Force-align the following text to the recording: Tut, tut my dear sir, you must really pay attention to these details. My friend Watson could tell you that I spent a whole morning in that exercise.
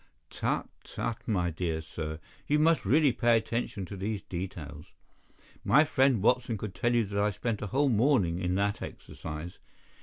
Tut, 0.31 0.63
tut 0.83 1.19
my 1.27 1.51
dear 1.51 1.79
sir, 1.79 2.19
you 2.47 2.57
must 2.57 2.85
really 2.87 3.11
pay 3.11 3.37
attention 3.37 3.85
to 3.85 3.95
these 3.95 4.23
details. 4.23 4.87
My 5.63 5.83
friend 5.83 6.23
Watson 6.23 6.57
could 6.57 6.73
tell 6.73 6.95
you 6.95 7.05
that 7.05 7.21
I 7.23 7.29
spent 7.29 7.61
a 7.61 7.67
whole 7.67 7.87
morning 7.89 8.39
in 8.39 8.55
that 8.55 8.81
exercise. 8.81 9.59